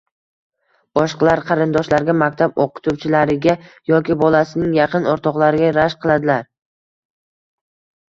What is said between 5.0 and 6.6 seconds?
o‘rtoqlariga rashk qiladilar.